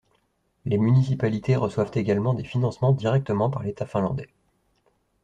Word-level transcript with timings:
Les 0.65 0.79
municipalités 0.79 1.55
reçoivent 1.55 1.91
également 1.93 2.33
des 2.33 2.43
financements 2.43 2.91
directement 2.91 3.51
par 3.51 3.61
l'État 3.61 3.85
finlandais. 3.85 4.29